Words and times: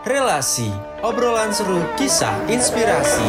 Relasi, 0.00 0.72
obrolan 1.04 1.52
seru 1.52 1.76
kisah 2.00 2.48
inspirasi. 2.48 3.28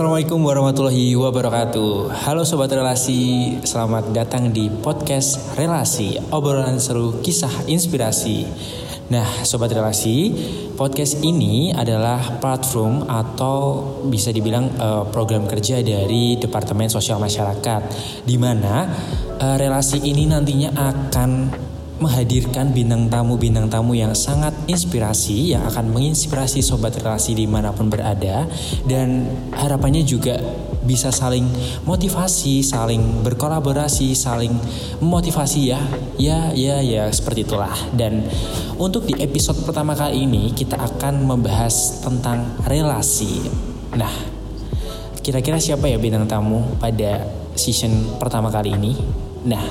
Assalamualaikum 0.00 0.40
warahmatullahi 0.48 1.12
wabarakatuh. 1.12 2.24
Halo 2.24 2.40
Sobat 2.40 2.72
Relasi 2.72 3.52
Selamat 3.68 4.08
datang 4.16 4.48
di 4.48 4.72
podcast 4.72 5.36
Relasi 5.60 6.16
Obrolan 6.32 6.80
seru 6.80 7.20
kisah 7.20 7.68
inspirasi. 7.68 8.48
Nah 9.12 9.28
Sobat 9.44 9.68
Relasi 9.68 10.32
Podcast 10.72 11.20
ini 11.20 11.76
adalah 11.76 12.40
platform 12.40 13.12
Atau 13.12 13.84
bisa 14.08 14.32
dibilang 14.32 14.72
uh, 14.80 15.04
program 15.12 15.44
kerja 15.44 15.84
dari 15.84 16.40
Departemen 16.40 16.88
Sosial 16.88 17.20
Masyarakat 17.20 17.82
Di 18.24 18.40
mana 18.40 18.88
uh, 19.36 19.56
relasi 19.60 20.00
ini 20.00 20.24
nantinya 20.24 20.80
akan 20.80 21.30
menghadirkan 22.00 22.72
bintang 22.72 23.12
tamu-bintang 23.12 23.68
tamu 23.68 23.92
yang 23.92 24.16
sangat 24.16 24.56
inspirasi 24.66 25.52
yang 25.52 25.68
akan 25.68 25.92
menginspirasi 25.92 26.64
sobat 26.64 26.96
relasi 26.96 27.36
di 27.36 27.44
mana 27.44 27.70
pun 27.76 27.92
berada 27.92 28.48
dan 28.88 29.28
harapannya 29.52 30.02
juga 30.02 30.40
bisa 30.80 31.12
saling 31.12 31.44
motivasi, 31.84 32.64
saling 32.64 33.22
berkolaborasi, 33.22 34.16
saling 34.16 34.50
memotivasi 34.98 35.60
ya, 35.70 35.80
ya, 36.16 36.50
ya, 36.56 36.80
ya 36.80 37.04
seperti 37.12 37.44
itulah. 37.44 37.72
Dan 37.92 38.24
untuk 38.80 39.04
di 39.04 39.14
episode 39.20 39.60
pertama 39.62 39.92
kali 39.92 40.24
ini 40.24 40.50
kita 40.56 40.80
akan 40.80 41.28
membahas 41.28 42.00
tentang 42.00 42.58
relasi. 42.64 43.44
Nah, 43.94 44.10
kira-kira 45.20 45.60
siapa 45.60 45.84
ya 45.84 46.00
bintang 46.00 46.24
tamu 46.24 46.64
pada 46.80 47.28
season 47.54 48.16
pertama 48.16 48.48
kali 48.48 48.72
ini? 48.72 48.96
Nah, 49.44 49.62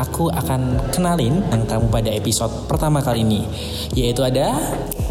aku 0.00 0.32
akan 0.32 0.80
kenalin 0.88 1.44
yang 1.52 1.68
tamu 1.68 1.92
pada 1.92 2.08
episode 2.08 2.48
pertama 2.64 3.04
kali 3.04 3.20
ini 3.20 3.44
yaitu 3.92 4.24
ada 4.24 4.56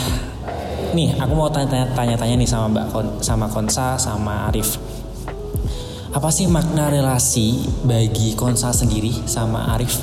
nih 0.96 1.20
aku 1.20 1.34
mau 1.36 1.52
tanya-tanya 1.52 2.36
nih 2.40 2.48
sama 2.48 2.72
Mbak 2.72 2.86
Kon, 2.96 3.08
sama 3.20 3.52
Konsa 3.52 4.00
sama 4.00 4.48
Arif. 4.48 4.80
Apa 6.16 6.32
sih 6.32 6.48
makna 6.48 6.88
relasi 6.88 7.60
bagi 7.84 8.40
Konsa 8.40 8.72
sendiri 8.72 9.12
sama 9.28 9.76
Arif? 9.76 10.00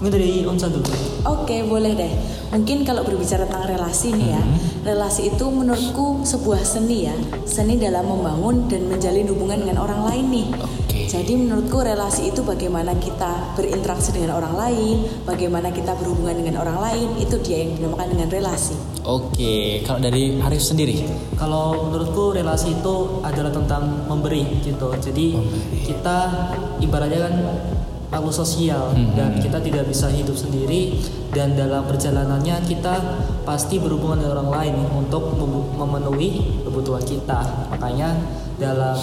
Mungkin 0.00 0.12
dari 0.16 0.44
Onsa 0.48 0.68
dulu. 0.68 0.88
Oke, 1.28 1.60
boleh 1.64 1.92
deh. 1.92 2.12
Mungkin 2.56 2.88
kalau 2.88 3.04
berbicara 3.04 3.44
tentang 3.44 3.68
relasi 3.68 4.16
nih 4.16 4.32
ya, 4.32 4.40
Hmm. 4.40 4.56
relasi 4.80 5.28
itu 5.28 5.44
menurutku 5.44 6.24
sebuah 6.24 6.64
seni 6.64 7.04
ya, 7.04 7.16
seni 7.44 7.76
dalam 7.76 8.08
membangun 8.08 8.64
dan 8.64 8.88
menjalin 8.88 9.28
hubungan 9.28 9.60
dengan 9.60 9.84
orang 9.84 10.08
lain 10.08 10.24
nih. 10.32 10.48
Oke. 10.56 11.04
Jadi 11.04 11.36
menurutku 11.36 11.84
relasi 11.84 12.32
itu 12.32 12.40
bagaimana 12.40 12.96
kita 12.96 13.54
berinteraksi 13.60 14.16
dengan 14.16 14.40
orang 14.40 14.56
lain, 14.56 15.04
bagaimana 15.28 15.68
kita 15.68 15.92
berhubungan 16.00 16.36
dengan 16.40 16.64
orang 16.64 16.80
lain, 16.80 17.08
itu 17.20 17.36
dia 17.44 17.68
yang 17.68 17.76
dinamakan 17.76 18.08
dengan 18.16 18.28
relasi. 18.32 18.74
Oke, 19.10 19.82
kalau 19.82 19.98
dari 19.98 20.38
Arif 20.38 20.62
sendiri? 20.62 21.02
Kalau 21.34 21.90
menurutku 21.90 22.30
relasi 22.30 22.78
itu 22.78 23.18
adalah 23.26 23.50
tentang 23.50 24.06
memberi 24.06 24.62
gitu. 24.62 24.86
Jadi 25.02 25.34
kita 25.82 26.18
ibaratnya 26.78 27.26
kan 27.26 27.34
makhluk 28.10 28.30
sosial 28.30 28.94
Mhm. 28.94 29.18
dan 29.18 29.30
kita 29.42 29.58
tidak 29.58 29.90
bisa 29.90 30.06
hidup 30.14 30.38
sendiri 30.38 30.94
dan 31.34 31.58
dalam 31.58 31.86
perjalanannya 31.90 32.62
kita 32.66 32.94
pasti 33.42 33.82
berhubungan 33.82 34.22
dengan 34.22 34.46
orang 34.46 34.50
lain 34.50 34.74
untuk 34.94 35.34
mem- 35.34 35.74
memenuhi 35.74 36.62
kebutuhan 36.62 37.02
kita. 37.02 37.66
Makanya 37.70 38.14
dalam 38.62 38.98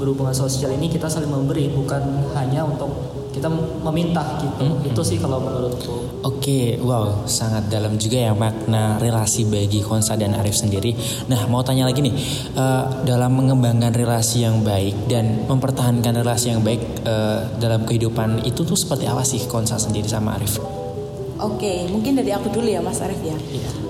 berhubungan 0.00 0.32
sosial 0.32 0.72
ini 0.72 0.88
kita 0.88 1.12
saling 1.12 1.28
memberi 1.28 1.68
bukan 1.68 2.00
hanya 2.32 2.64
untuk 2.64 3.20
kita 3.32 3.48
meminta 3.82 4.22
gitu. 4.38 4.62
Mhm. 4.62 4.92
Itu 4.92 5.00
sih 5.00 5.18
kalau 5.18 5.40
menurutku. 5.40 6.22
Oke, 6.22 6.78
wow, 6.78 7.26
sangat 7.26 7.66
dalam 7.66 7.98
juga 7.98 8.30
ya 8.30 8.32
makna 8.36 9.00
relasi 9.02 9.42
bagi 9.48 9.82
Konsa 9.82 10.14
dan 10.14 10.38
Arif 10.38 10.54
sendiri. 10.54 10.94
Nah, 11.26 11.50
mau 11.50 11.66
tanya 11.66 11.88
lagi 11.88 11.98
nih, 11.98 12.14
eh, 12.54 12.84
dalam 13.02 13.34
mengembangkan 13.34 13.90
relasi 13.90 14.46
yang 14.46 14.62
baik 14.62 15.10
dan 15.10 15.48
mempertahankan 15.50 16.22
relasi 16.22 16.54
yang 16.54 16.62
baik 16.62 17.02
eh, 17.02 17.40
dalam 17.58 17.82
kehidupan 17.88 18.46
itu 18.46 18.62
tuh 18.62 18.78
seperti 18.78 19.10
apa 19.10 19.26
sih 19.26 19.42
Konsa 19.50 19.80
sendiri 19.80 20.06
sama 20.06 20.38
Arif? 20.38 20.62
Oke, 21.42 21.90
mungkin 21.90 22.14
dari 22.14 22.30
aku 22.30 22.54
dulu 22.54 22.70
ya 22.70 22.78
Mas 22.78 23.02
Arief 23.02 23.18
ya. 23.26 23.34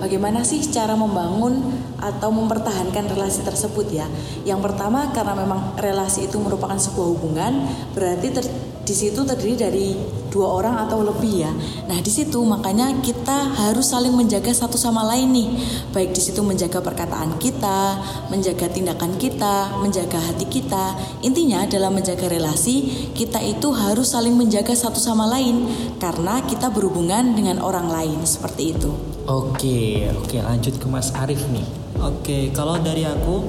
Bagaimana 0.01 0.41
sih 0.41 0.65
cara 0.73 0.97
membangun 0.97 1.61
atau 2.01 2.33
mempertahankan 2.33 3.13
relasi 3.13 3.45
tersebut 3.45 3.93
ya? 3.93 4.09
Yang 4.49 4.73
pertama 4.73 5.13
karena 5.13 5.37
memang 5.37 5.77
relasi 5.77 6.33
itu 6.33 6.41
merupakan 6.41 6.81
sebuah 6.81 7.09
hubungan, 7.13 7.69
berarti 7.93 8.29
ter- 8.33 8.72
di 8.83 8.95
situ 8.99 9.23
terdiri 9.23 9.55
dari 9.55 9.89
dua 10.27 10.59
orang 10.59 10.75
atau 10.83 11.07
lebih 11.07 11.47
ya. 11.47 11.53
Nah 11.87 12.03
di 12.03 12.11
situ 12.11 12.43
makanya 12.43 12.91
kita 12.99 13.55
harus 13.55 13.95
saling 13.95 14.11
menjaga 14.11 14.51
satu 14.51 14.75
sama 14.75 15.07
lain 15.07 15.31
nih. 15.31 15.49
Baik 15.95 16.11
di 16.17 16.23
situ 16.25 16.43
menjaga 16.43 16.83
perkataan 16.83 17.39
kita, 17.39 18.03
menjaga 18.27 18.67
tindakan 18.73 19.15
kita, 19.23 19.79
menjaga 19.79 20.19
hati 20.19 20.51
kita. 20.51 20.99
Intinya 21.23 21.63
dalam 21.71 21.95
menjaga 21.95 22.27
relasi 22.27 23.11
kita 23.15 23.39
itu 23.39 23.71
harus 23.71 24.11
saling 24.11 24.35
menjaga 24.35 24.75
satu 24.75 24.99
sama 24.99 25.31
lain 25.31 25.69
karena 26.03 26.43
kita 26.43 26.73
berhubungan 26.75 27.39
dengan 27.39 27.63
orang 27.63 27.87
lain 27.87 28.19
seperti 28.27 28.75
itu. 28.75 28.91
Oke, 29.31 30.11
oke 30.11 30.43
lanjut 30.43 30.75
ke 30.83 30.87
Mas 30.91 31.15
Arif 31.15 31.47
nih. 31.55 31.67
Oke, 32.03 32.51
kalau 32.51 32.83
dari 32.83 33.07
aku 33.07 33.47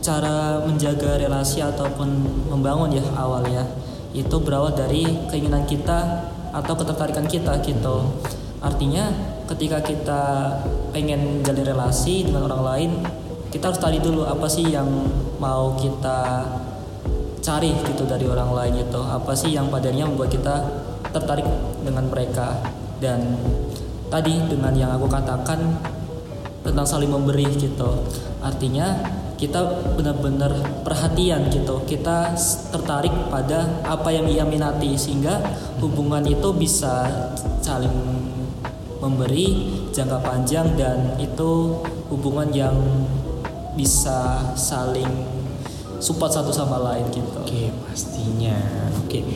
cara 0.00 0.64
menjaga 0.64 1.20
relasi 1.20 1.60
ataupun 1.60 2.08
membangun 2.48 2.90
ya 2.90 3.04
awalnya 3.14 3.81
itu 4.12 4.36
berawal 4.40 4.76
dari 4.76 5.04
keinginan 5.28 5.64
kita 5.64 6.28
atau 6.52 6.74
ketertarikan 6.76 7.24
kita 7.24 7.56
gitu. 7.64 8.12
Artinya 8.60 9.08
ketika 9.48 9.80
kita 9.82 10.22
pengen 10.92 11.40
jalin 11.42 11.66
relasi 11.66 12.28
dengan 12.28 12.46
orang 12.52 12.62
lain, 12.62 12.90
kita 13.48 13.72
harus 13.72 13.80
cari 13.80 13.98
dulu 13.98 14.28
apa 14.28 14.46
sih 14.46 14.68
yang 14.68 14.86
mau 15.40 15.74
kita 15.80 16.46
cari 17.42 17.72
gitu 17.88 18.04
dari 18.04 18.28
orang 18.28 18.52
lain 18.52 18.74
itu. 18.84 19.00
Apa 19.00 19.32
sih 19.32 19.50
yang 19.56 19.72
padanya 19.72 20.06
membuat 20.06 20.30
kita 20.30 20.54
tertarik 21.12 21.48
dengan 21.82 22.06
mereka 22.08 22.60
dan 23.02 23.36
tadi 24.12 24.38
dengan 24.44 24.76
yang 24.76 24.92
aku 24.92 25.08
katakan 25.08 25.58
tentang 26.62 26.86
saling 26.86 27.10
memberi 27.10 27.48
gitu 27.58 28.06
artinya 28.38 28.94
kita 29.42 29.58
benar-benar 29.98 30.54
perhatian 30.86 31.50
gitu 31.50 31.82
kita 31.82 32.30
tertarik 32.70 33.10
pada 33.26 33.82
apa 33.82 34.14
yang 34.14 34.30
ia 34.30 34.46
minati 34.46 34.94
sehingga 34.94 35.42
hubungan 35.82 36.22
itu 36.22 36.54
bisa 36.54 37.10
saling 37.58 37.90
memberi 39.02 39.66
jangka 39.90 40.22
panjang 40.22 40.78
dan 40.78 41.18
itu 41.18 41.74
hubungan 42.06 42.54
yang 42.54 42.78
bisa 43.74 44.54
saling 44.54 45.10
support 45.98 46.30
satu 46.30 46.54
sama 46.54 46.78
lain 46.78 47.10
gitu 47.10 47.42
Oke, 47.42 47.74
pastinya. 47.90 48.54
Oke, 49.02 49.26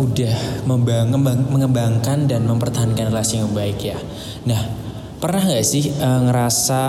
udah 0.00 0.64
membang- 0.64 1.12
ngembang- 1.12 1.48
mengembangkan 1.52 2.24
dan 2.24 2.48
mempertahankan 2.48 3.12
relasi 3.12 3.44
yang 3.44 3.52
baik 3.52 3.78
ya. 3.84 3.98
Nah, 4.48 4.60
pernah 5.20 5.44
nggak 5.44 5.64
sih 5.64 5.92
eh, 5.92 6.20
ngerasa 6.24 6.80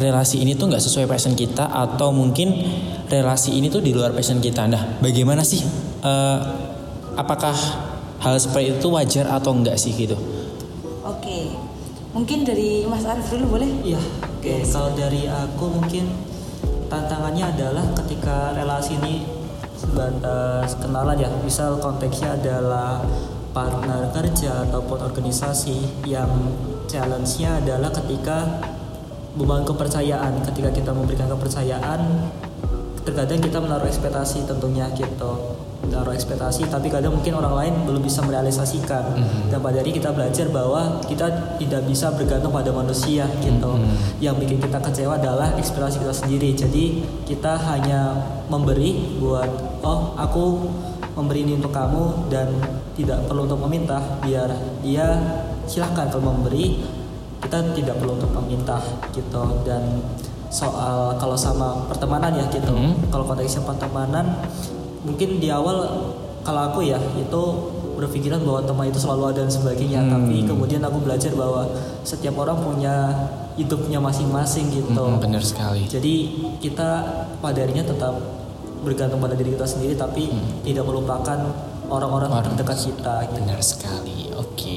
relasi 0.00 0.40
ini 0.40 0.56
tuh 0.56 0.72
nggak 0.72 0.80
sesuai 0.80 1.06
passion 1.06 1.36
kita 1.36 1.68
atau 1.68 2.10
mungkin 2.10 2.50
relasi 3.12 3.54
ini 3.54 3.68
tuh 3.68 3.84
di 3.84 3.92
luar 3.92 4.16
passion 4.16 4.40
kita? 4.40 4.64
Nah, 4.64 4.98
bagaimana 5.04 5.44
sih? 5.44 5.60
eh, 6.00 6.40
apakah 7.16 7.56
hal 8.20 8.34
seperti 8.36 8.80
itu 8.80 8.88
wajar 8.88 9.28
atau 9.28 9.52
enggak 9.52 9.76
sih 9.76 9.92
gitu? 9.92 10.16
Oke, 11.04 11.52
mungkin 12.12 12.44
dari 12.44 12.84
Mas 12.88 13.04
Arief 13.04 13.28
dulu 13.32 13.60
boleh? 13.60 13.68
Iya, 13.84 14.00
oke. 14.24 14.52
Kalau 14.68 14.90
dari 14.96 15.28
aku 15.28 15.64
mungkin 15.72 16.04
tantangannya 16.88 17.44
adalah 17.56 17.84
ketika 18.04 18.56
relasi 18.56 18.96
ini 19.00 19.24
sebatas 19.80 20.76
kenalan 20.76 21.16
ya 21.16 21.30
misal 21.40 21.80
konteksnya 21.80 22.36
adalah 22.36 23.00
partner 23.56 24.12
kerja 24.12 24.68
ataupun 24.68 25.00
organisasi 25.08 26.04
yang 26.04 26.28
challenge-nya 26.86 27.64
adalah 27.64 27.88
ketika 27.88 28.60
membangun 29.34 29.66
kepercayaan. 29.74 30.42
Ketika 30.46 30.70
kita 30.74 30.90
memberikan 30.90 31.30
kepercayaan 31.30 32.00
terkadang 33.00 33.40
kita 33.40 33.58
menaruh 33.58 33.88
ekspektasi 33.88 34.44
tentunya 34.44 34.86
gitu. 34.92 35.56
Menaruh 35.80 36.12
ekspektasi 36.12 36.68
tapi 36.68 36.92
kadang 36.92 37.16
mungkin 37.16 37.32
orang 37.40 37.54
lain 37.56 37.74
belum 37.88 38.02
bisa 38.04 38.20
merealisasikan. 38.22 39.16
Mhm. 39.16 39.48
dan 39.50 39.58
pada 39.64 39.80
hari 39.80 39.90
kita 39.96 40.12
belajar 40.12 40.46
bahwa 40.52 41.00
kita 41.08 41.56
tidak 41.56 41.82
bisa 41.88 42.12
bergantung 42.12 42.52
pada 42.52 42.70
manusia 42.70 43.24
gitu. 43.40 43.72
Mhm. 43.72 44.20
yang 44.20 44.36
bikin 44.36 44.60
kita 44.60 44.78
kecewa 44.78 45.16
adalah 45.16 45.56
ekspektasi 45.56 46.04
kita 46.04 46.14
sendiri. 46.14 46.52
Jadi 46.52 46.84
kita 47.24 47.56
hanya 47.56 48.20
memberi 48.52 49.16
buat 49.16 49.48
oh 49.80 50.12
aku 50.20 50.68
memberi 51.16 51.48
ini 51.48 51.56
untuk 51.58 51.72
kamu 51.72 52.28
dan 52.28 52.52
tidak 52.94 53.24
perlu 53.26 53.48
untuk 53.48 53.60
meminta 53.64 53.98
biar 54.20 54.52
dia 54.84 55.16
silahkan 55.64 56.12
kalau 56.12 56.30
memberi 56.30 56.99
kita 57.40 57.72
tidak 57.72 57.96
perlu 57.96 58.14
untuk 58.14 58.30
meminta 58.34 58.76
gitu 59.10 59.42
dan 59.62 59.82
soal 60.48 61.14
kalau 61.14 61.34
sama 61.34 61.86
pertemanan 61.86 62.34
ya 62.34 62.44
gitu 62.48 62.68
Hmm. 62.68 62.94
kalau 63.08 63.24
konteksnya 63.24 63.62
pertemanan 63.62 64.26
mungkin 65.00 65.38
di 65.38 65.48
awal 65.48 65.86
kalau 66.40 66.68
aku 66.68 66.82
ya 66.82 66.98
itu 67.14 67.42
berpikiran 67.92 68.40
bahwa 68.40 68.60
teman 68.62 68.86
itu 68.86 68.98
selalu 68.98 69.30
ada 69.30 69.40
dan 69.40 69.50
sebagainya 69.50 70.00
Hmm. 70.00 70.10
tapi 70.10 70.36
kemudian 70.42 70.80
aku 70.80 70.98
belajar 71.00 71.32
bahwa 71.32 71.68
setiap 72.02 72.34
orang 72.36 72.58
punya 72.58 72.94
hidupnya 73.54 73.98
masing-masing 73.98 74.68
gitu 74.70 74.88
Mm, 74.88 75.20
benar 75.20 75.42
sekali. 75.42 75.84
jadi 75.84 76.14
kita 76.58 76.88
pada 77.38 77.58
akhirnya 77.58 77.84
tetap 77.84 78.14
bergantung 78.80 79.20
pada 79.20 79.36
diri 79.36 79.52
kita 79.52 79.68
sendiri 79.68 79.92
tapi 79.94 80.32
tidak 80.62 80.82
melupakan 80.82 81.36
orang-orang 81.86 82.28
Hmm. 82.28 82.38
Orang. 82.38 82.48
terdekat 82.50 82.78
kita 82.82 83.14
gitu. 83.26 83.38
Benar 83.38 83.60
sekali. 83.60 84.18
Oke. 84.32 84.76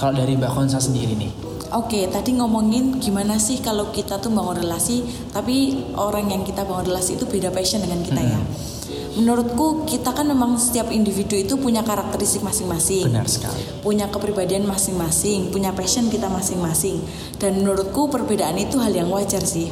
Kalau 0.00 0.16
dari 0.16 0.32
Mbak 0.32 0.52
Konsa 0.56 0.80
sendiri 0.80 1.12
nih, 1.12 1.32
Oke, 1.70 2.10
tadi 2.10 2.34
ngomongin 2.34 2.98
gimana 2.98 3.38
sih 3.38 3.62
kalau 3.62 3.94
kita 3.94 4.18
tuh 4.18 4.34
bangun 4.34 4.58
relasi, 4.58 5.06
tapi 5.30 5.86
orang 5.94 6.26
yang 6.26 6.42
kita 6.42 6.66
bangun 6.66 6.90
relasi 6.90 7.14
itu 7.14 7.30
beda 7.30 7.54
passion 7.54 7.78
dengan 7.78 8.02
kita 8.02 8.18
ya. 8.18 8.40
Menurutku 9.14 9.86
kita 9.86 10.10
kan 10.10 10.26
memang 10.26 10.58
setiap 10.58 10.90
individu 10.90 11.38
itu 11.38 11.54
punya 11.54 11.86
karakteristik 11.86 12.42
masing-masing. 12.42 13.06
benar 13.06 13.30
sekali. 13.30 13.62
punya 13.86 14.10
kepribadian 14.10 14.66
masing-masing, 14.66 15.54
punya 15.54 15.70
passion 15.70 16.10
kita 16.10 16.26
masing-masing. 16.26 16.98
Dan 17.38 17.62
menurutku 17.62 18.10
perbedaan 18.10 18.58
itu 18.58 18.82
hal 18.82 18.90
yang 18.90 19.06
wajar 19.06 19.46
sih. 19.46 19.70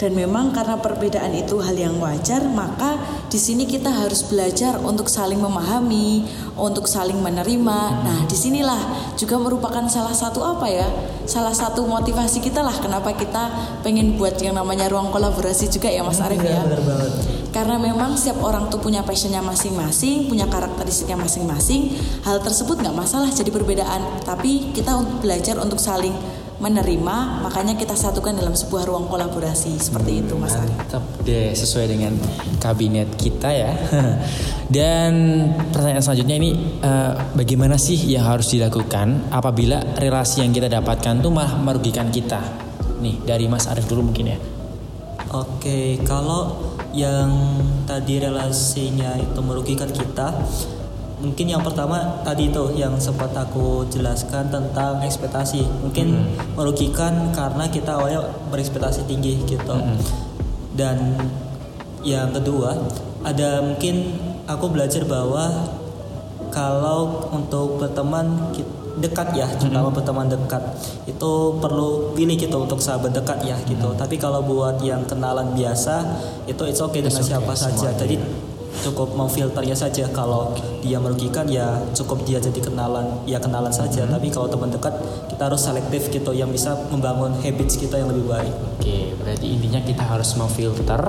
Dan 0.00 0.18
memang 0.18 0.50
karena 0.50 0.82
perbedaan 0.82 1.30
itu 1.30 1.62
hal 1.62 1.78
yang 1.78 1.94
wajar, 2.02 2.42
maka 2.50 2.98
di 3.30 3.38
sini 3.38 3.70
kita 3.70 3.86
harus 3.86 4.26
belajar 4.26 4.82
untuk 4.82 5.06
saling 5.06 5.38
memahami, 5.38 6.26
untuk 6.58 6.90
saling 6.90 7.22
menerima. 7.22 7.80
Nah, 8.02 8.18
di 8.26 8.34
sinilah 8.34 9.14
juga 9.14 9.38
merupakan 9.38 9.86
salah 9.86 10.12
satu 10.12 10.42
apa 10.42 10.66
ya? 10.66 10.88
Salah 11.22 11.54
satu 11.54 11.86
motivasi 11.86 12.42
kita 12.42 12.66
lah 12.66 12.74
kenapa 12.82 13.14
kita 13.14 13.48
pengen 13.86 14.18
buat 14.18 14.34
yang 14.42 14.58
namanya 14.58 14.90
ruang 14.90 15.14
kolaborasi 15.14 15.70
juga 15.70 15.86
ya 15.86 16.02
Mas 16.02 16.18
Arief 16.18 16.42
ya. 16.42 16.66
benar 16.66 16.82
banget 16.82 17.12
Karena 17.54 17.76
memang 17.78 18.18
setiap 18.18 18.42
orang 18.42 18.72
tuh 18.72 18.82
punya 18.82 19.06
passionnya 19.06 19.44
masing-masing, 19.44 20.26
punya 20.26 20.50
karakteristiknya 20.50 21.20
masing-masing. 21.20 21.94
Hal 22.26 22.42
tersebut 22.42 22.80
nggak 22.80 22.96
masalah 22.96 23.30
jadi 23.30 23.54
perbedaan, 23.54 24.02
tapi 24.26 24.72
kita 24.74 24.98
belajar 25.20 25.60
untuk 25.62 25.78
saling 25.78 26.16
menerima, 26.62 27.42
makanya 27.42 27.74
kita 27.74 27.98
satukan 27.98 28.38
dalam 28.38 28.54
sebuah 28.54 28.86
ruang 28.86 29.10
kolaborasi 29.10 29.74
seperti 29.82 30.22
itu, 30.22 30.38
Mas 30.38 30.54
Ari. 30.54 30.70
Mantap 30.70 31.02
deh 31.26 31.50
sesuai 31.58 31.90
dengan 31.90 32.14
kabinet 32.62 33.10
kita 33.18 33.50
ya. 33.50 33.74
Dan 34.76 35.12
pertanyaan 35.74 36.00
selanjutnya 36.06 36.36
ini 36.38 36.50
eh, 36.78 37.12
bagaimana 37.34 37.74
sih 37.74 37.98
yang 37.98 38.30
harus 38.30 38.54
dilakukan 38.54 39.34
apabila 39.34 39.82
relasi 39.98 40.46
yang 40.46 40.54
kita 40.54 40.70
dapatkan 40.70 41.18
tuh 41.18 41.34
malah 41.34 41.58
merugikan 41.58 42.14
kita? 42.14 42.38
Nih 43.02 43.18
dari 43.26 43.50
Mas 43.50 43.66
Arief 43.66 43.90
dulu 43.90 44.14
mungkin 44.14 44.30
ya. 44.30 44.38
Oke, 45.34 45.98
kalau 46.06 46.76
yang 46.94 47.58
tadi 47.88 48.20
relasinya 48.20 49.16
itu 49.16 49.40
merugikan 49.40 49.88
kita, 49.88 50.30
mungkin 51.22 51.46
yang 51.46 51.62
pertama 51.62 52.20
tadi 52.26 52.50
itu 52.50 52.74
yang 52.74 52.98
sempat 52.98 53.30
aku 53.32 53.86
jelaskan 53.88 54.50
tentang 54.50 54.98
ekspektasi. 55.00 55.62
Mungkin 55.86 56.36
merugikan 56.58 57.30
karena 57.30 57.70
kita 57.70 57.96
awalnya 57.96 58.26
berekspektasi 58.50 59.06
tinggi 59.06 59.38
gitu. 59.46 59.76
Dan 60.74 61.14
yang 62.02 62.34
kedua, 62.34 62.74
ada 63.22 63.62
mungkin 63.62 64.18
aku 64.50 64.66
belajar 64.74 65.06
bahwa 65.06 65.70
kalau 66.50 67.30
untuk 67.30 67.80
berteman 67.80 68.52
dekat 69.00 69.32
ya, 69.32 69.48
terutama 69.56 69.88
berteman 69.88 70.28
dekat 70.28 70.60
itu 71.08 71.32
perlu 71.62 72.12
pilih 72.12 72.36
gitu 72.36 72.60
untuk 72.60 72.82
sahabat 72.82 73.14
dekat 73.16 73.40
ya 73.46 73.56
gitu. 73.64 73.94
Tapi 73.96 74.20
kalau 74.20 74.44
buat 74.44 74.82
yang 74.84 75.06
kenalan 75.08 75.56
biasa 75.56 76.04
itu 76.44 76.60
it's 76.68 76.82
okay 76.82 77.00
dengan 77.00 77.22
It's 77.22 77.30
okay, 77.30 77.38
siapa 77.40 77.54
saja. 77.56 77.88
Jadi 77.96 78.20
cukup 78.80 79.12
memfilternya 79.12 79.76
saja. 79.76 80.08
Kalau 80.08 80.56
dia 80.80 80.96
merugikan 80.96 81.44
ya 81.46 81.78
cukup 81.92 82.24
dia 82.24 82.40
jadi 82.40 82.56
kenalan. 82.58 83.22
Ya 83.28 83.36
kenalan 83.36 83.72
saja. 83.72 84.08
Tapi 84.08 84.32
kalau 84.32 84.48
teman 84.48 84.72
dekat 84.72 84.96
kita 85.28 85.42
harus 85.52 85.60
selektif 85.60 86.08
gitu 86.08 86.32
yang 86.32 86.48
bisa 86.48 86.74
membangun 86.88 87.36
habits 87.44 87.76
kita 87.76 88.00
yang 88.00 88.08
lebih 88.08 88.26
baik. 88.32 88.54
Oke, 88.80 89.14
berarti 89.20 89.46
intinya 89.46 89.80
kita 89.84 90.02
harus 90.02 90.34
memfilter 90.34 91.00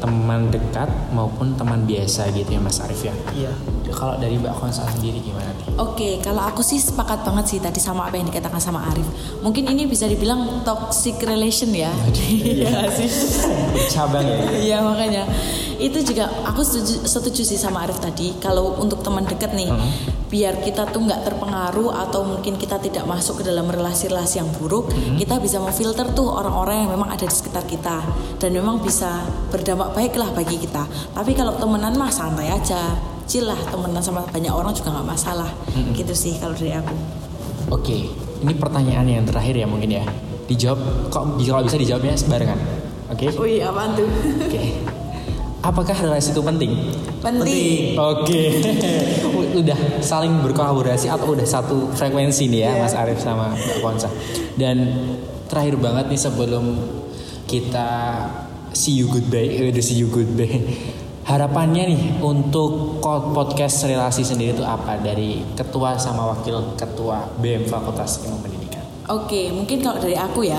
teman 0.00 0.48
dekat 0.48 0.88
maupun 1.12 1.54
teman 1.54 1.84
biasa 1.84 2.32
gitu 2.32 2.48
ya 2.56 2.60
Mas 2.60 2.80
Arief 2.80 3.04
ya. 3.04 3.14
iya 3.36 3.52
Kalau 3.90 4.16
dari 4.16 4.38
Mbak 4.38 4.54
Konsa 4.56 4.86
sendiri 4.88 5.20
gimana 5.20 5.50
nih? 5.52 5.66
Oke, 5.76 6.22
kalau 6.22 6.42
aku 6.46 6.64
sih 6.64 6.80
sepakat 6.80 7.26
banget 7.26 7.44
sih 7.50 7.58
tadi 7.58 7.78
sama 7.82 8.08
apa 8.08 8.16
yang 8.16 8.30
dikatakan 8.30 8.60
sama 8.62 8.86
Arif. 8.90 9.06
Mungkin 9.44 9.68
ini 9.68 9.84
bisa 9.84 10.08
dibilang 10.08 10.64
toxic 10.64 11.20
relation 11.22 11.70
ya. 11.74 11.92
Iya 12.50 12.88
sih? 12.92 13.10
Cabang 13.92 14.24
ya. 14.24 14.38
Iya 14.56 14.78
makanya 14.84 15.24
itu 15.80 15.98
juga 16.04 16.28
aku 16.44 16.60
setuju, 16.60 17.08
setuju 17.08 17.42
sih 17.42 17.56
sama 17.56 17.88
Arif 17.88 17.98
tadi 18.04 18.36
kalau 18.36 18.76
untuk 18.76 19.00
teman 19.00 19.24
dekat 19.24 19.56
nih 19.56 19.72
biar 20.30 20.62
kita 20.62 20.86
tuh 20.94 21.02
nggak 21.02 21.26
terpengaruh 21.26 21.90
atau 22.06 22.22
mungkin 22.22 22.54
kita 22.54 22.78
tidak 22.78 23.02
masuk 23.02 23.42
ke 23.42 23.44
dalam 23.48 23.66
relasi-relasi 23.66 24.38
yang 24.38 24.50
buruk 24.60 24.92
kita 25.18 25.42
bisa 25.42 25.58
memfilter 25.58 26.06
tuh 26.14 26.30
orang-orang 26.30 26.86
yang 26.86 26.90
memang 26.94 27.10
ada 27.10 27.26
di 27.26 27.34
sekitar 27.34 27.66
kita 27.66 27.98
dan 28.38 28.50
memang 28.54 28.78
bisa 28.78 29.26
berdampak 29.50 29.90
baik 29.96 30.14
lah 30.14 30.30
bagi 30.30 30.60
kita 30.60 30.86
tapi 31.16 31.34
kalau 31.34 31.58
temenan 31.58 31.98
mah 31.98 32.12
santai 32.14 32.46
aja 32.52 32.94
chill 33.30 33.46
lah 33.46 33.54
temenan 33.70 34.02
sama 34.02 34.26
banyak 34.26 34.50
orang 34.50 34.74
juga 34.74 34.90
nggak 34.90 35.06
masalah 35.06 35.46
gitu 35.94 36.10
sih 36.10 36.34
kalau 36.42 36.50
dari 36.58 36.74
aku 36.74 36.94
Oke, 37.70 38.10
ini 38.42 38.50
pertanyaan 38.58 39.06
yang 39.06 39.22
terakhir 39.22 39.54
ya 39.54 39.62
mungkin 39.62 39.94
ya. 39.94 40.02
Dijawab 40.50 41.06
kok 41.06 41.38
kalau 41.38 41.62
bisa 41.62 41.78
dijawabnya 41.78 42.18
sebarengan. 42.18 42.58
Oke? 43.06 43.30
Wih 43.38 43.62
apaan 43.62 43.94
tuh 43.94 44.10
Oke. 44.42 44.82
Apakah 45.62 45.94
relasi 45.94 46.34
itu 46.34 46.42
penting? 46.42 46.72
penting 47.22 47.94
Oke. 47.94 48.58
udah 49.62 49.78
saling 50.02 50.42
berkolaborasi 50.42 51.06
atau 51.06 51.38
udah 51.38 51.46
satu 51.46 51.94
frekuensi 51.94 52.50
nih 52.50 52.60
ya 52.66 52.70
Iya. 52.74 52.82
Mas 52.82 52.94
Arief 52.98 53.22
sama 53.22 53.54
Mbak 53.54 53.78
Konsa. 53.86 54.10
Dan 54.58 54.76
terakhir 55.46 55.78
banget 55.78 56.10
nih 56.10 56.18
sebelum 56.18 56.64
kita 57.46 57.88
see 58.74 58.98
you 58.98 59.06
goodbye, 59.06 59.46
eh, 59.46 59.70
udah 59.70 59.84
see 59.84 59.94
you 59.94 60.10
goodbye. 60.10 60.58
Harapannya 61.20 61.84
nih 61.92 62.02
untuk 62.24 62.98
podcast 63.04 63.84
relasi 63.84 64.24
sendiri 64.24 64.56
itu 64.56 64.64
apa 64.64 64.96
dari 64.98 65.44
ketua 65.52 66.00
sama 66.00 66.32
wakil 66.32 66.74
ketua 66.74 67.28
BM 67.38 67.68
Fakultas 67.68 68.24
Ilmu 68.24 68.40
Pendidikan? 68.40 68.82
Oke, 69.10 69.52
mungkin 69.52 69.84
kalau 69.84 70.00
dari 70.00 70.16
aku 70.16 70.48
ya, 70.48 70.58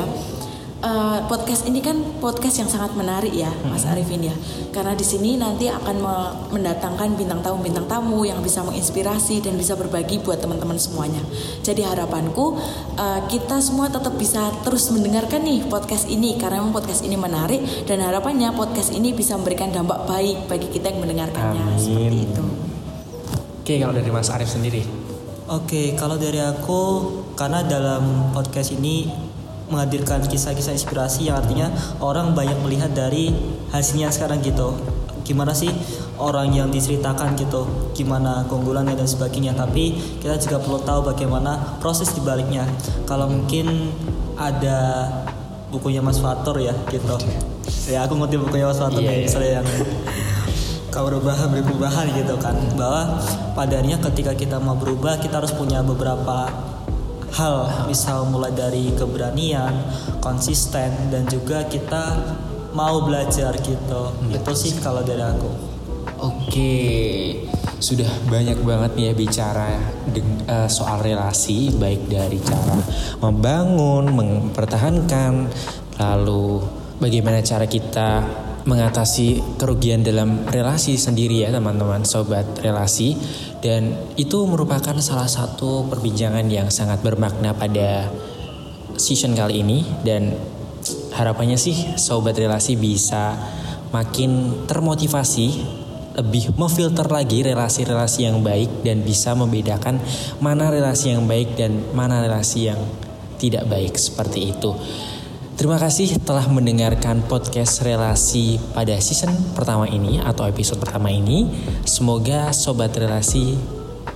eh, 0.82 1.20
podcast 1.30 1.70
ini 1.70 1.80
kan 1.80 1.98
podcast 2.18 2.62
yang 2.62 2.70
sangat 2.70 2.98
menarik 2.98 3.32
ya, 3.32 3.50
Mas 3.70 3.86
Arifin 3.86 4.26
ya. 4.26 4.36
Karena 4.74 4.98
di 4.98 5.06
sini 5.06 5.38
nanti 5.38 5.70
akan 5.70 5.96
me- 6.02 6.34
mendatangkan 6.58 7.16
bintang 7.16 7.40
tamu 7.46 7.62
bintang 7.62 7.86
tamu 7.86 8.26
yang 8.26 8.42
bisa 8.42 8.66
menginspirasi 8.66 9.46
dan 9.46 9.56
bisa 9.56 9.78
berbagi 9.78 10.20
buat 10.22 10.42
teman-teman 10.42 10.76
semuanya. 10.82 11.22
Jadi 11.62 11.86
harapanku 11.86 12.58
eh, 12.98 13.22
kita 13.30 13.62
semua 13.62 13.88
tetap 13.88 14.18
bisa 14.18 14.50
terus 14.66 14.90
mendengarkan 14.90 15.46
nih 15.46 15.64
podcast 15.70 16.10
ini 16.10 16.36
karena 16.36 16.60
memang 16.60 16.76
podcast 16.82 17.06
ini 17.06 17.16
menarik 17.16 17.62
dan 17.86 18.02
harapannya 18.02 18.52
podcast 18.54 18.92
ini 18.92 19.14
bisa 19.14 19.38
memberikan 19.38 19.72
dampak 19.72 20.04
baik 20.10 20.50
bagi 20.50 20.68
kita 20.68 20.92
yang 20.92 21.00
mendengarkannya 21.06 21.64
Amin. 21.64 21.80
seperti 21.80 22.18
itu. 22.28 22.44
Oke, 23.62 23.74
kalau 23.78 23.94
dari 23.94 24.10
Mas 24.10 24.28
Arief 24.34 24.50
sendiri. 24.50 24.82
Oke, 25.52 25.94
kalau 26.00 26.16
dari 26.18 26.40
aku 26.42 26.82
karena 27.38 27.62
dalam 27.62 28.32
podcast 28.34 28.74
ini 28.74 29.06
menghadirkan 29.72 30.22
kisah-kisah 30.28 30.76
inspirasi 30.76 31.32
yang 31.32 31.40
artinya 31.40 31.72
orang 32.04 32.36
banyak 32.36 32.60
melihat 32.62 32.92
dari 32.92 33.32
hasilnya 33.72 34.12
sekarang 34.12 34.44
gitu. 34.44 34.76
Gimana 35.24 35.56
sih 35.56 35.72
orang 36.20 36.52
yang 36.52 36.68
diceritakan 36.68 37.40
gitu, 37.40 37.64
gimana 37.96 38.44
keunggulannya 38.52 39.00
dan 39.00 39.08
sebagainya. 39.08 39.56
Tapi 39.56 39.96
kita 40.20 40.36
juga 40.38 40.60
perlu 40.60 40.80
tahu 40.84 41.08
bagaimana 41.08 41.80
proses 41.80 42.12
dibaliknya. 42.12 42.68
Kalau 43.08 43.32
mungkin 43.32 43.96
ada 44.36 45.08
bukunya 45.72 46.04
Mas 46.04 46.20
Fatur 46.20 46.60
ya 46.60 46.76
gitu. 46.92 47.16
ya 47.88 48.04
aku 48.04 48.20
ngutip 48.20 48.44
bukunya 48.44 48.68
Mas 48.68 48.78
Iya, 48.78 49.00
yeah, 49.00 49.16
iya. 49.16 49.24
misalnya 49.24 49.52
yang 49.64 49.68
kau 50.92 51.08
berubah 51.08 51.48
beri 51.48 51.64
perubahan 51.64 52.12
gitu 52.12 52.36
kan 52.36 52.52
bahwa 52.76 53.24
padanya 53.56 53.96
ketika 54.12 54.36
kita 54.36 54.60
mau 54.60 54.76
berubah 54.76 55.24
kita 55.24 55.40
harus 55.40 55.56
punya 55.56 55.80
beberapa 55.80 56.52
hal 57.32 57.88
misal 57.88 58.28
mulai 58.28 58.52
dari 58.52 58.92
keberanian 58.96 59.72
konsisten 60.20 60.92
dan 61.12 61.24
juga 61.28 61.64
kita 61.68 62.20
mau 62.76 63.04
belajar 63.04 63.56
gitu. 63.60 64.12
Itu 64.32 64.52
sih 64.56 64.80
kalau 64.80 65.04
dari 65.04 65.24
aku. 65.24 65.52
Oke, 66.22 66.78
sudah 67.82 68.08
banyak 68.30 68.62
banget 68.62 68.92
nih 68.94 69.06
ya 69.10 69.14
bicara 69.18 69.70
eh, 70.14 70.70
soal 70.70 71.02
relasi, 71.02 71.74
baik 71.74 72.06
dari 72.06 72.38
cara 72.38 72.78
membangun, 73.26 74.14
mempertahankan, 74.14 75.50
lalu 75.98 76.62
bagaimana 77.02 77.42
cara 77.42 77.66
kita 77.66 78.22
mengatasi 78.64 79.58
kerugian 79.58 80.06
dalam 80.06 80.46
relasi 80.50 80.94
sendiri 80.98 81.46
ya 81.46 81.50
teman-teman 81.50 82.06
sobat 82.06 82.46
relasi 82.62 83.18
dan 83.62 83.94
itu 84.18 84.46
merupakan 84.46 84.94
salah 85.02 85.30
satu 85.30 85.90
perbincangan 85.90 86.46
yang 86.50 86.70
sangat 86.70 87.02
bermakna 87.02 87.58
pada 87.58 88.10
season 89.02 89.34
kali 89.34 89.66
ini 89.66 89.82
dan 90.06 90.38
harapannya 91.14 91.58
sih 91.58 91.98
sobat 91.98 92.38
relasi 92.38 92.78
bisa 92.78 93.34
makin 93.92 94.64
termotivasi 94.70 95.48
lebih 96.12 96.52
memfilter 96.60 97.08
lagi 97.08 97.40
relasi-relasi 97.42 98.28
yang 98.28 98.44
baik 98.44 98.84
dan 98.84 99.00
bisa 99.02 99.32
membedakan 99.32 100.00
mana 100.44 100.68
relasi 100.68 101.16
yang 101.16 101.24
baik 101.24 101.56
dan 101.56 101.82
mana 101.96 102.20
relasi 102.20 102.68
yang 102.68 102.80
tidak 103.40 103.66
baik 103.66 103.96
seperti 103.96 104.52
itu. 104.52 104.76
Terima 105.62 105.78
kasih 105.78 106.18
telah 106.26 106.50
mendengarkan 106.50 107.22
podcast 107.30 107.86
relasi 107.86 108.58
pada 108.74 108.98
season 108.98 109.30
pertama 109.54 109.86
ini 109.86 110.18
atau 110.18 110.50
episode 110.50 110.82
pertama 110.82 111.14
ini. 111.14 111.54
Semoga 111.86 112.50
sobat 112.50 112.98
relasi 112.98 113.62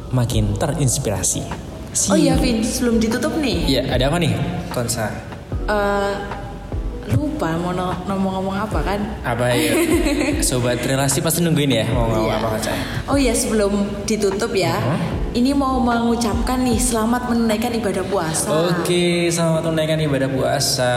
makin 0.09 0.57
terinspirasi. 0.57 1.45
See 1.93 2.09
Oh 2.09 2.17
iya 2.17 2.33
Vin, 2.33 2.65
sebelum 2.65 2.97
ditutup 2.97 3.37
nih. 3.37 3.61
Iya, 3.77 3.93
ada 3.93 4.09
apa 4.09 4.17
nih? 4.17 4.33
Konsa. 4.73 5.13
eh, 5.69 6.13
lupa 7.13 7.53
mau 7.61 7.77
ngomong-ngomong 7.77 8.65
apa 8.65 8.79
kan? 8.81 8.99
Apa 9.21 9.53
ya? 9.53 9.69
Sobat 10.49 10.81
relasi 10.81 11.21
pasti 11.21 11.45
nungguin 11.45 11.69
ya 11.69 11.85
mau 11.93 12.09
ngomong 12.09 12.25
Iya. 12.25 12.41
apa 12.41 12.47
Konsa. 12.57 12.71
Oh 13.05 13.17
ya 13.21 13.37
sebelum 13.37 13.85
ditutup 14.09 14.49
ya, 14.57 14.81
ini 15.35 15.51
mau 15.51 15.83
mengucapkan 15.83 16.63
nih 16.63 16.79
selamat 16.79 17.27
menunaikan 17.27 17.75
ibadah 17.75 18.07
puasa. 18.07 18.47
Oke, 18.47 19.27
selamat 19.27 19.67
menunaikan 19.67 19.99
ibadah 20.07 20.29
puasa 20.31 20.91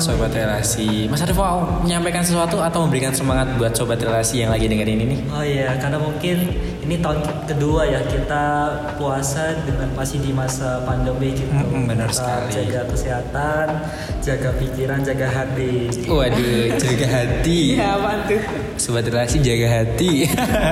sobat 0.00 0.32
relasi. 0.32 1.12
Mas 1.12 1.20
Arif 1.20 1.36
mau 1.36 1.84
menyampaikan 1.84 2.24
sesuatu 2.24 2.64
atau 2.64 2.88
memberikan 2.88 3.12
semangat 3.12 3.52
buat 3.60 3.76
sobat 3.76 4.00
relasi 4.00 4.40
yang 4.40 4.48
lagi 4.48 4.64
dengerin 4.64 4.96
ini? 4.96 5.16
Oh 5.28 5.44
iya, 5.44 5.76
karena 5.76 6.00
mungkin 6.00 6.40
ini 6.82 6.98
tahun 6.98 7.22
kedua 7.46 7.86
ya 7.86 8.02
kita 8.02 8.44
puasa 8.98 9.54
dengan 9.62 9.86
masih 9.94 10.18
di 10.18 10.34
masa 10.34 10.82
pandemi 10.82 11.30
gitu. 11.30 11.46
Mm-mm, 11.46 11.86
benar 11.86 12.10
sekali. 12.10 12.50
Jaga 12.50 12.80
kesehatan, 12.90 13.66
jaga 14.18 14.50
pikiran, 14.58 14.98
jaga 15.06 15.28
hati. 15.30 15.88
Waduh, 16.10 16.74
jaga 16.74 17.06
hati. 17.06 17.60
Ya 17.82 17.98
tuh? 18.26 18.42
Sobat 18.78 19.06
relasi 19.06 19.38
jaga 19.38 19.82
hati. 19.82 20.26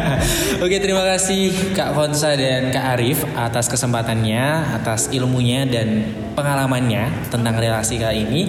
Oke, 0.65 0.83
terima 0.83 1.07
kasih 1.15 1.75
Kak 1.75 1.95
Fonsa 1.95 2.35
dan 2.35 2.75
Kak 2.75 2.99
Arif 2.99 3.23
atas 3.39 3.71
kesempatannya, 3.71 4.77
atas 4.83 5.11
ilmunya 5.15 5.67
dan 5.67 6.11
pengalamannya 6.35 7.31
tentang 7.31 7.55
relasi 7.55 8.03
kali 8.03 8.27
ini. 8.27 8.43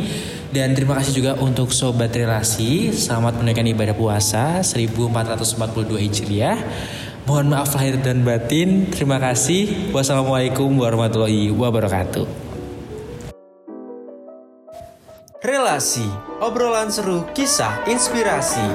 Dan 0.51 0.75
terima 0.75 0.99
kasih 0.99 1.15
juga 1.15 1.31
untuk 1.39 1.71
sobat 1.71 2.11
relasi. 2.11 2.91
Selamat 2.91 3.39
menunaikan 3.39 3.63
ibadah 3.71 3.95
puasa 3.95 4.59
1442 4.59 5.95
Hijriah. 5.95 6.59
Mohon 7.31 7.55
maaf 7.55 7.71
lahir 7.79 7.95
dan 7.95 8.27
batin. 8.27 8.91
Terima 8.91 9.15
kasih. 9.15 9.95
Wassalamualaikum 9.95 10.67
warahmatullahi 10.67 11.47
wabarakatuh. 11.47 12.27
Relasi, 15.39 16.11
obrolan 16.43 16.91
seru, 16.91 17.23
kisah, 17.31 17.88
inspirasi. 17.88 18.67